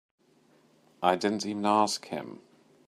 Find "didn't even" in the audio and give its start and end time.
1.15-1.63